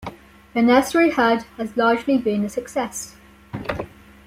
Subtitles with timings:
[0.55, 3.17] The nursery herd has largely been a success.